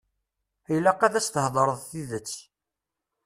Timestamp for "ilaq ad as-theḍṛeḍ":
0.75-1.79